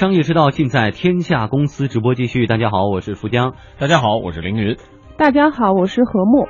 [0.00, 2.46] 商业之道尽在天下公司直播继续。
[2.46, 3.52] 大家好，我是富江。
[3.78, 4.78] 大家好，我是凌云。
[5.18, 6.48] 大家好，我是何木。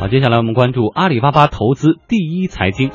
[0.00, 2.90] 好，接下来我们关注阿里巴巴投资第一财经。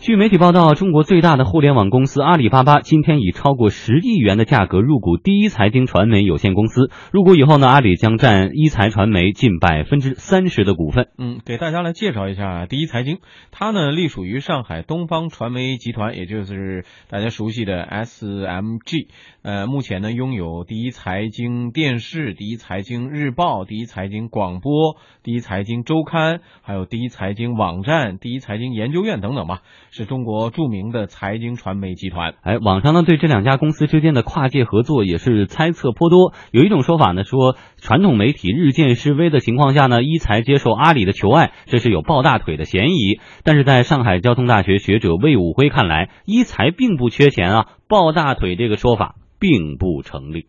[0.00, 6.90] 据媒体报道，中国最大的互联网公司阿里巴巴今天以超过十亿元的价格入股第一财经传媒有限公司。
[7.12, 11.08] 入股以后呢，阿里将占一财传媒近百分之三十的股份。
[11.18, 13.18] 嗯，给大家来介绍一下第一财经，
[13.50, 19.08] 它呢隶属于上海东方传媒集团，也就是大家熟悉的 SMG。
[19.42, 29.60] 呃，目前呢拥有第一财经电视、第一财经日报、第一财经广播、第一财经周刊，还有第一财经网站、第一财经研究院等等吧。
[29.92, 32.34] 是中国著名的财经传媒集团。
[32.42, 36.32] 哎，网上呢对这两家公司之间的跨界合作也是猜测颇多。
[36.52, 43.18] 有一种说法呢说，传统媒体日渐式微的情况下呢，一财接受阿里的求爱，这是有抱大腿的嫌疑。
[43.42, 50.46] 但是在上海交通大学学者魏武辉看来，一财并不缺钱啊，抱大腿这个说法并不成立。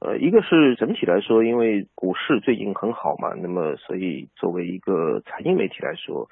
[0.00, 6.28] 呃，一个是整体来说，因为股市最近很好嘛，那么所以作为一个财经媒体来说。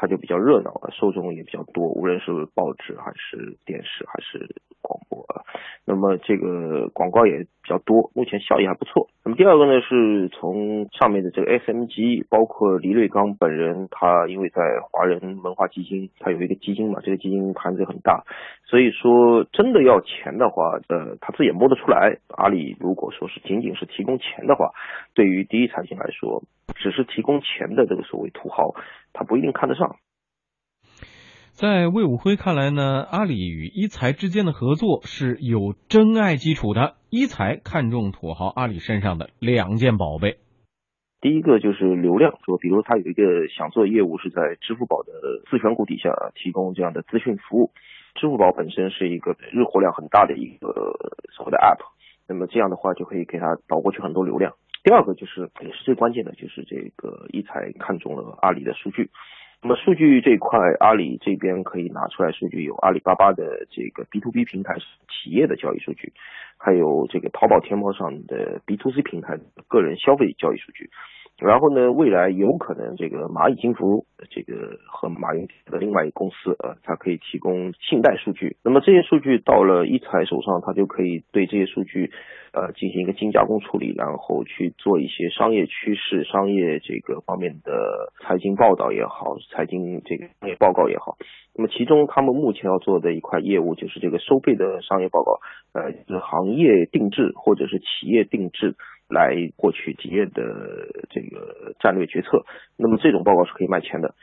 [0.00, 4.48] 它就比较热闹了，受众也比较多，无论是报纸还是电视还是。
[5.88, 9.08] 那么这个广告也比较多，目前效益还不错。
[9.24, 14.60] 那么第二个呢，是从上面的这个 SMG，包括黎瑞刚本人，他因为在
[14.92, 18.24] 华人文化基金，他有一个基金嘛，这个基金盘子很大，
[18.66, 22.18] 所以说真的要钱的话，呃，他自己也摸得出来。
[22.36, 24.72] 阿里如果说是仅仅是提供钱的话，
[25.14, 26.42] 对于第一财经来说，
[26.76, 28.74] 只是提供钱的这个所谓土豪。
[29.14, 29.96] 他不一定看得上。
[31.58, 36.94] 在魏武辉看来呢，阿里与一财之间的合作是有真爱基础的。
[37.10, 40.38] 一财看中土豪阿里身上的两件宝贝，
[41.20, 45.10] 第一个就是流量，说比如他有一个想做业务是在支付宝的
[45.50, 47.72] 自选股底下提供这样的资讯服务。
[48.14, 50.68] 支付宝本身是一个日活量很大的一个
[51.34, 51.82] 所谓的 App，
[52.28, 54.54] 那么这样的话就可以给他导过去很多流量。
[54.84, 59.10] 第二个就是也是最关键的，就是这个一财看中了阿里的数据。
[59.60, 64.76] 那么数据这一块，阿里这边可以拿出来数据，有阿里巴巴的这个 B to B 平台
[65.08, 66.12] 企业的交易数据，
[66.56, 69.36] 还有这个淘宝、天猫上的 B to C 平台
[69.66, 70.90] 个人消费交易数据。
[71.38, 78.56] 然后呢，未来有可能这个蚂蚁金服这个和马云的另外一个公司，呃，它可以提供信贷数据。
[78.64, 82.10] 那么这些数据到了一财手上，它就可以对这些数据，
[82.52, 91.16] 呃，进行一个精加工处理，然后去做一些商业趋势、商业这个方面的财经报道也好，财经这个商业报告也好。
[91.54, 95.38] 那么其中他们目前要做的一块业务就是这个收费的商业报告，
[95.72, 98.74] 呃，是行业定制或者是企业定制。
[99.08, 100.42] 来获取企业的
[101.10, 102.44] 这个战略决策，
[102.76, 104.14] 那么这种报告是可以卖钱的。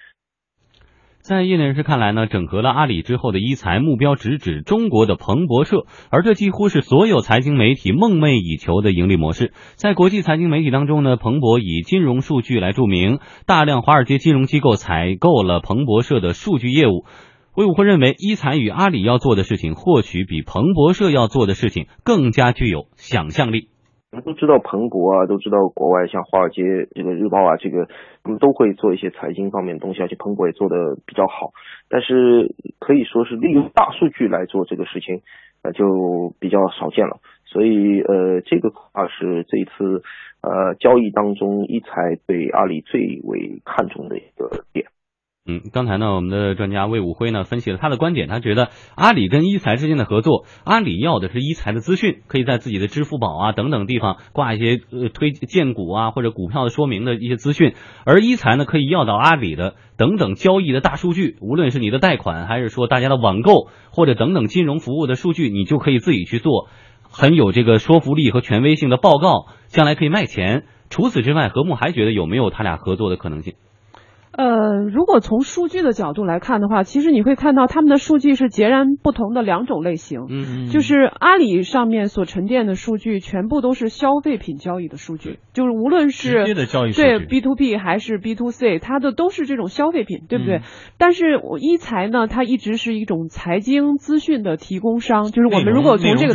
[1.22, 9.51] 在业内人士看来呢，整合了阿里之后的一财，目标直指中国的彭博社，而这几乎是所有财经媒体梦寐以求的盈利模式。
[9.73, 13.17] 在国际财经媒体当中呢，彭博以金融数据来著名，
[13.47, 17.06] 大量华尔街金融机构采购了彭博社的数据业务。
[17.56, 23.69] 魏武辉认为，一财与阿里要做的事情，或许比彭博社要做的事情更加具有想象力。
[24.15, 27.85] 我们都知道彭博啊，都知道国外像华尔街这个日报啊，这个
[28.23, 31.51] 他们都会做一些财经方面的东西，而且彭博也做的比较好。
[31.89, 35.19] 但是可以说是利用大数据来做这个事情，
[35.63, 37.17] 呃，就比较少见了。
[37.43, 40.01] 所以呃，这个话是这一次
[40.41, 44.85] 呃交易当中一财对阿里最为看重的一个点。
[45.47, 57.75] 嗯，刚才呢，我们的专家魏武辉呢分析了他的观点，他觉得阿里跟一财之间的合作，阿里要的是一财的资讯，可以在自己的支付宝啊等等地方挂一些呃推荐股啊或者股票的说明的一些资讯，
[58.07, 66.69] 而一财呢可以要到阿里的等等交易的大数据，无论是你的贷款还是说大家的网购或者等等金融服务的数据，你就可以自己去做
[67.03, 70.66] 很有这个说服力和权威性的报告，将来可以卖钱。
[70.89, 73.53] 除此之外，何木还觉得有没有他俩合作的可能性？
[74.38, 80.20] 呃，如果从数据的角度来看的话，其实你会看到他们的数据是截然不同的两种类型。
[80.28, 90.61] 嗯，嗯就是阿里上面所沉淀的数据，全部都是消费品交易的数据，就是无论是直接的交易对 B to B 还是 B to C，它的都是这种消费品，对不对？
[90.97, 96.34] 但是一财呢，它一直是一种财经资讯的提供商，就是我们如果从这个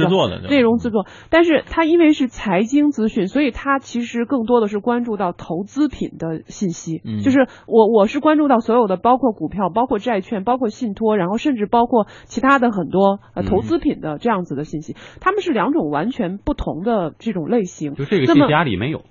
[0.48, 7.89] 内容制作，但是它因为是财经资讯，所以它其实更多的是关注到投资品的信息，就是我。
[7.90, 17.94] 我是关注到所有的，包括股票、包括债券、包括信托，然后甚至包括其他的很多呃投资品的这样子的信息，他们是两种完全不同的这种类型。
[17.94, 19.02] 就这个信息家里没有。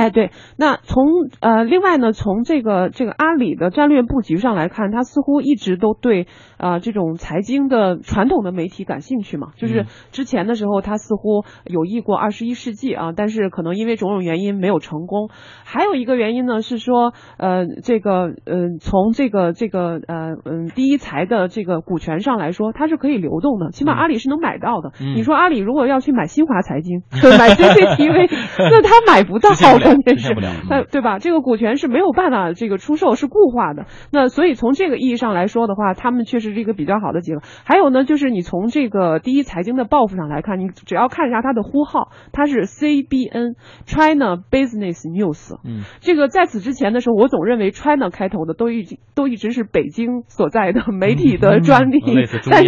[0.00, 1.04] 哎，对，那从
[1.40, 6.26] 呃，另外呢，从这个这个阿里的战略布局上来看，它似乎一直都对
[6.56, 9.48] 啊这种财经的传统的媒体感兴趣嘛。
[9.56, 15.28] 就是之前的时候，它似乎有意过二十一世纪啊，但是可能因为种种原因没有成功。
[15.64, 24.92] 还有一个原因呢是说，呃，这个呃，从这个这个呃嗯第一财的这个股权上来说，它是可以流动的，起码阿里是能买到的。
[25.14, 27.02] 你说阿里如果要去买新华财经，
[27.38, 28.30] 买 CCTV，
[28.70, 29.50] 那他买不到，
[29.96, 30.34] 关键是，
[30.68, 31.18] 那对吧？
[31.18, 33.86] 这个股权是没有办法这个出售，是固化的。
[34.12, 37.42] 那所以从这个意义上来说的话，他们确实是一个比较好的结合。
[37.64, 43.54] 还有呢，就是你从这个第一财经的报复上来看，你只要看一下它的呼号，它是 CBN
[43.86, 45.56] China Business News。
[45.64, 52.00] 嗯，这个在此之前的时候，我总认为 China 开头的都已经都一直是北京所在的 媒体的专利，
[52.50, 52.66] 但是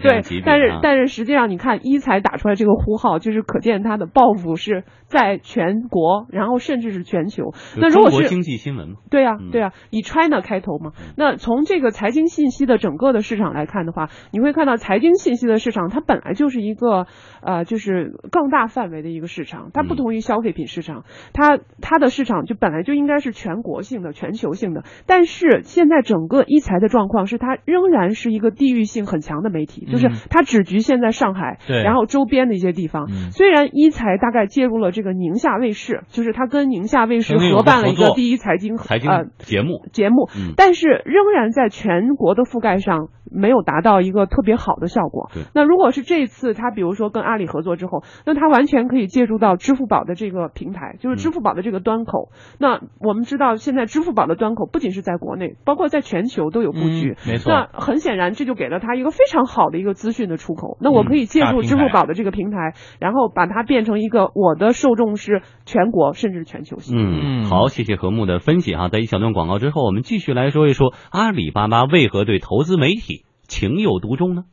[0.00, 7.52] 对，但是但是实际上你看一财打出来这个呼号，就是可见它的报复是在全国，然后甚至是全球。
[7.76, 10.92] 那如果是经济新闻，对呀对呀，以 China 开头嘛。
[11.16, 17.06] 那从这个财经信息的整个的市场来看的话，你会看到财经信息的市场它本来就是一个
[17.42, 24.84] 呃就是更大范围的一个市场，它不同于消费品市场，它它的市场就本来就应该是全国性的、全球性的。
[25.06, 33.08] 但是现在整个一财的状况是它仍然是一个地域性很强的媒体，就是它只局限在上海，然后周边的一些地方。
[33.30, 45.30] 虽然一财大概介入了这个宁夏卫视，就是它跟宁夏卫视合办了一个第一财经财经节目节目，但是仍然在全国的覆盖上没有达到一个特别好的效果。
[45.54, 52.30] 那如果是这次他比如说跟阿里合作之后，那他完全可以借助到支付宝的这个平台，就是支付宝的这个端口。
[52.58, 57.16] 那我们知道现在支付宝的端口不仅是在国内，包括在全球都有布局。
[57.26, 57.52] 没错。
[57.52, 60.78] 那很显然这就给了他一个非常好的一个资讯的出口。
[60.80, 66.96] 那我可以借助支付宝的这个平台，然后把它变成一个我的受众是全国甚至全球性。
[66.96, 68.88] 嗯，好，谢谢何木的分析哈。
[68.88, 74.44] 在一小段广告之后，我们继续来说一说阿里巴巴为何对投资媒体情有独钟呢？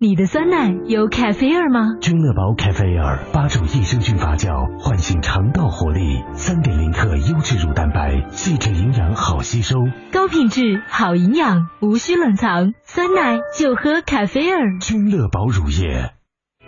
[0.00, 1.94] 你的酸奶有咖啡尔吗？
[2.00, 9.76] 君乐宝咖啡尔八种益生菌发酵，唤醒肠道活力，三点零克优质乳蛋白，细致营养好吸收，
[10.12, 14.80] 高品质好营养，无需冷藏，酸奶就喝咖啡尔。
[14.80, 16.15] 君乐宝乳业。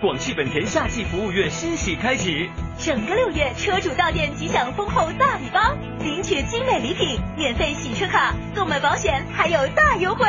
[0.01, 2.49] 广汽本田夏季服务月欣喜开启，
[2.79, 5.61] 整个六月车主到店即享丰厚大礼包，
[5.99, 10.25] 领取精美礼品，免费洗车卡，购买保险还有大优惠。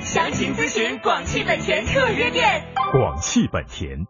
[0.00, 2.64] 详情咨询广汽本田特约店。
[2.90, 4.06] 广汽本田。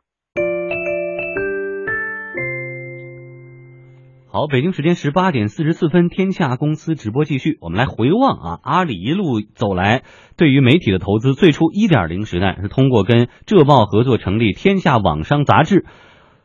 [4.34, 7.58] 好，北京时间十八点四十四分，天下公司直播继续。
[7.61, 10.05] 我们来回望啊，阿里一路走来，
[10.38, 15.84] 对于媒体的投资，最初一点零时代是通过跟浙报合作成立天下网商杂志。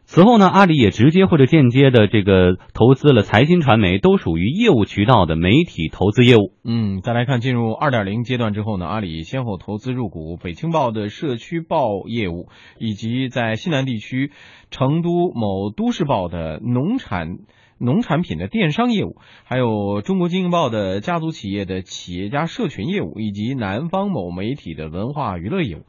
[0.03, 6.51] 此后呢，阿里也直接或者间接的这个投资了财新传媒，都属于业务渠道的媒体投资业务。
[6.65, 12.49] 嗯，再来看进入二点零阶段之后呢，阿里先后投资入股北青报的社区报业务，
[12.79, 14.33] 以及在西南地区
[14.71, 17.37] 成都某都市报的农产
[17.79, 25.83] 农产品的电商业务，还有中国经营报的家族企业的企业家社群业务，以及南方某媒体的文化娱乐业务。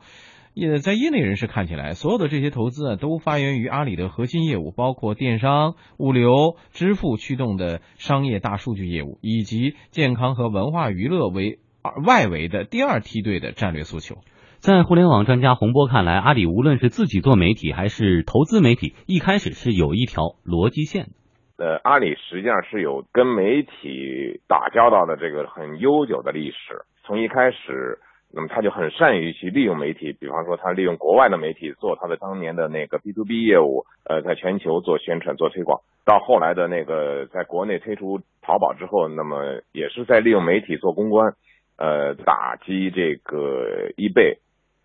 [0.55, 11.61] 也在业内人士看起来，所有的这些投资啊，都发源于阿里的核心业务，包括电商、物流、支付驱动的商业大数据业务，以及健康和文化娱乐为
[12.05, 14.17] 外围的第二梯队的战略诉求。
[14.59, 21.11] 在互联网专家洪波看来，阿里无论是自己做媒体还是投资媒体，一开始是有一条逻辑线的。
[21.59, 27.99] 呃，阿里实际上是有跟媒体打交道的这个很悠久的历史，从一开始。
[28.31, 35.81] 那么他就很善于去利用媒体，比方说他利用国外的媒体做他的当年的那个 B to B 业务，呃，在全球做宣传、做推广。
[36.05, 41.33] 到后来的那个在国内推出淘宝之后，那么也是在利用媒体做公关，
[41.79, 44.37] 呃，打击这个易贝，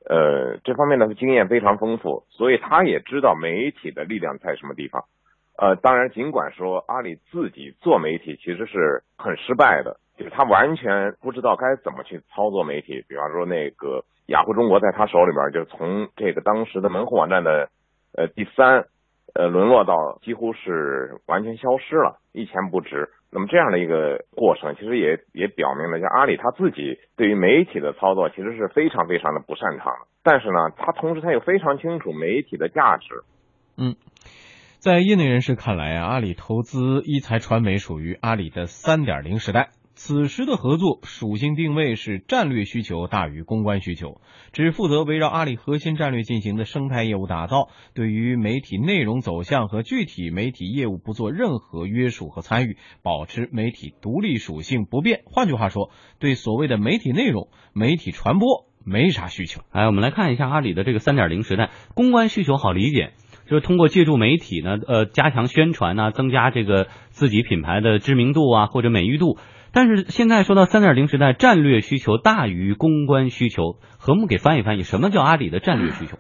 [0.10, 5.04] 呃，这方面呢经验非常丰富，所以他也知道媒体的力量在什么地方。
[5.58, 9.98] 呃，当然，尽管说阿里自己做媒体其实是很失败的。
[10.16, 17.70] 就是他完全不知道该怎么去操作媒体，比方说那个雅虎中国在他手里边，就从这个当时的门户网站的
[18.16, 18.86] 呃第三，
[19.34, 23.10] 呃沦落到几乎是完全消失了，一钱不值。
[23.32, 30.08] 那么这样的一个过程，其实也也表明了，像阿里他自己对于媒体的操作其实是非常非常的不擅长的。
[30.22, 33.24] 但是呢，他同时他又非常清楚媒体的价值。
[33.76, 33.96] 嗯，
[34.84, 39.70] 在业内人士看来啊，阿里投资一财传媒属于阿里的三点零时代。
[39.96, 44.20] 此时的合作属性定位是战略需求大于公关需求，
[44.52, 55.22] 只负责围绕阿里核心战略进行的生态业务打造，对于媒体内容走向和具体媒体业务不做任何约束和参与，保持媒体独立属性不变。
[55.28, 59.62] 换句话说，对所谓的媒体内容、媒体传播没啥需求。
[59.72, 63.14] 哎，我们来看一下阿里的这个三点零时代，公关需求好理解。
[63.46, 69.38] 就是通过借助媒体呢，呃，加强宣传呐，增加这个自己品牌的知名度啊，或者美誉度。
[69.72, 76.18] 但是现在说到三点零时代，战略需求大于公关需求，何木给翻译翻译，什么叫阿里的战略需求？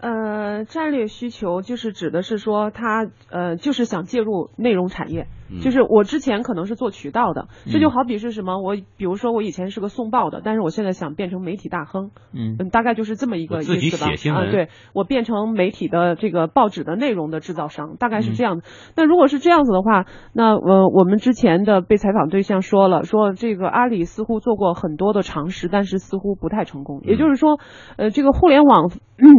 [0.00, 5.28] 呃，战略需求就是指的是说，他呃，就是想介入内容产业。
[5.60, 8.60] 就是我之前可能是做渠道的，这就好比是什么？
[8.60, 14.10] 我比如说我以前是个送报的，但是我现在想变成媒体大亨，嗯，大概就是这么一个意思吧。
[14.32, 18.64] 啊，对我变成媒体的这个报纸的内容的制造商，大概是这样的。
[18.96, 27.00] 那如果是这样子的话，那呃，我们之前的被采访对象说了，说这个阿里似乎做过很多的尝试，但是似乎不太成功。
[27.02, 27.58] 也就是说，
[27.96, 28.90] 呃，这个互联网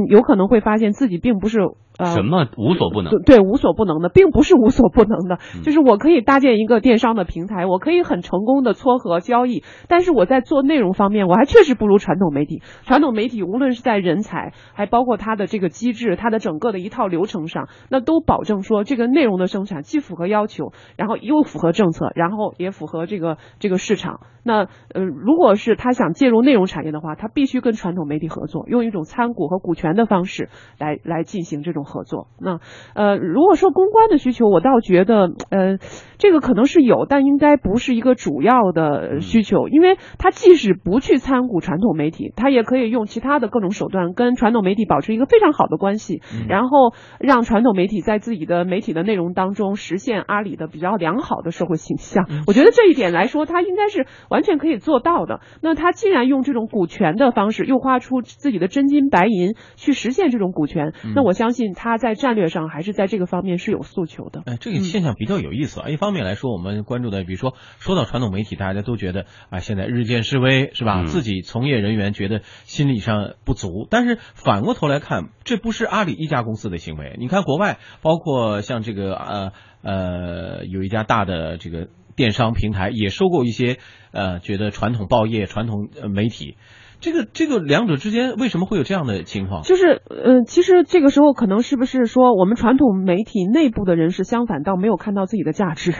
[0.09, 1.59] 有可能会发现自己并不是。
[2.03, 3.21] 什么无所不能？
[3.21, 12.63] 对，无所不能的，并不是无所不能的，就是我可以搭建一个电商的平台，我可以很成功的撮合交易，但是我在做内容方面，我还确实不如传统媒体。
[12.87, 24.21] 传统媒体无论是在人才，还包括它的这个机制，它的整个的一套流程上，那都保证说这个内容的生产既符合要求，然后又符合政策，然后也符合这个这个市场。
[24.43, 32.27] 那呃，如果是他想介入内容产业的话，他必须跟传统媒体合作，用一种参股和股权的方式来来进行这种合作。
[32.39, 32.59] 那
[32.95, 35.77] 呃，如果说公关的需求，我倒觉得呃，
[36.17, 52.25] 这个可能是有，但应该不是一个主要的需求，因为他即使不去参股传统媒体，他也可以用其他的各种手段跟传统媒体保持一个非常好的关系，然后让传统媒体在自己的媒体的内容当中实现阿里的比较良好的社会形象。
[52.47, 54.05] 我觉得这一点来说，他应该是。
[54.29, 55.41] 完全可以做到的。
[55.61, 64.41] 那他既然用这种股权的方式，又花出自己的真金白银去实现这种股权，那我相信他在战略上还是在这个方面是有诉求的。
[64.45, 65.80] 哎，这个现象比较有意思啊。
[65.89, 71.03] 一方面来说，我们关注的，比如说说到传统媒体，大家都觉得啊，现在日渐式微，是吧？
[71.05, 73.87] 自己从业人员觉得心理上不足。
[73.89, 77.15] 但是反过头来看，这不是阿里一家公司的行为。
[77.19, 81.87] 你看国外，包括像这个呃呃，有一家大的这个。
[82.13, 83.77] 电商平台也收购一些，
[84.11, 86.57] 呃，觉得传统报业、传统媒体。
[87.01, 89.63] 这个这个两者之间为什么会有这样的情况？
[89.63, 95.93] 就是，呃，其实这个时候可能是不是说我们传统媒体内部的人士相反倒没有看到自己的价值，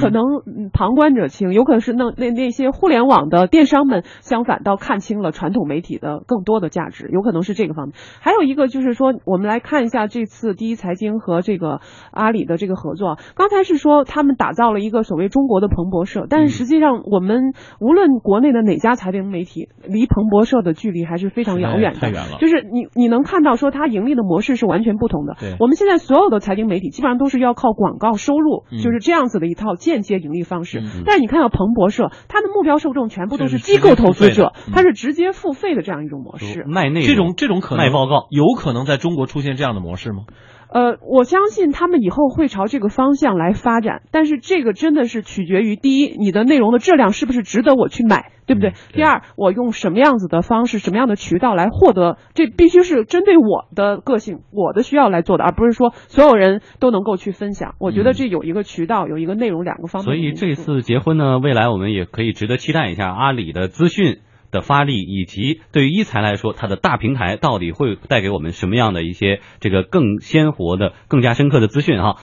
[0.00, 0.24] 可能
[0.72, 7.94] 旁观者清，有可能是那那那些互联网的电商们相反倒看清了传统媒体的更多的价值，有可能是这个方面。
[8.20, 13.16] 还有一个就是说，我们来看一下这次第一财经和这个阿里的这个合作。
[13.36, 22.38] 刚才是说他们打造了一个所谓中国的彭博社，但是实际上我们无论国内的哪家财经媒体，离彭博社的距离还是非常遥远的，太远了。
[22.40, 25.36] 就是你你能看到说它盈利的模式是完全不同的。
[25.60, 30.82] 我们现在所有的财经媒体基本上都是要靠广告收入，就是这样子的一套间接盈利方式。
[31.04, 36.64] 但是你看到彭博社，它的目标受众全部都是机构投资者，它是直接付费的这样一种模式。
[36.66, 40.22] 卖内这种这种可能卖报告，有可能在中国出现这样的模式吗？
[40.70, 48.74] 呃，我相信他们以后会朝这个方向来发展，但是这个真的是取决于第一，你的内容的质量是不是值得我去买，对不对？
[48.92, 57.74] 第二，我用什么样子的方式、什么样的渠道来获得，这必须是针对我的个性、我的需要来做的，而不是说所有人都能够去分享。
[57.78, 60.04] 我觉得这有一个渠道，有一个内容两个方面。
[60.04, 64.18] 所以这次结婚呢，未来我们也可以值得期待一下阿里的资讯。
[64.50, 72.16] 的发力，以及对于一财来说，它的大平台到底会带给我们什么样的一些这个更鲜活的、更加深刻的资讯哈？